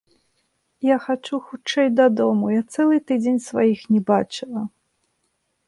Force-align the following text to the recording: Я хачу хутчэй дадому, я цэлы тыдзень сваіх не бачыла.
Я 0.87 0.95
хачу 1.03 1.39
хутчэй 1.49 1.91
дадому, 1.99 2.45
я 2.59 2.65
цэлы 2.73 2.97
тыдзень 3.11 3.39
сваіх 3.51 3.79
не 3.93 4.01
бачыла. 4.11 4.61